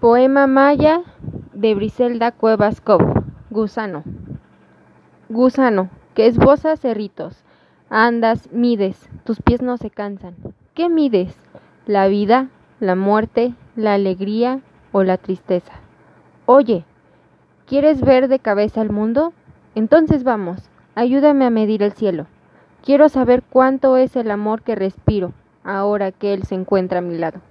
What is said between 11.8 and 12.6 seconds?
¿La vida,